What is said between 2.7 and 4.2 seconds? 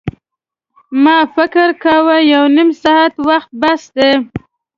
ساعت وخت بس دی.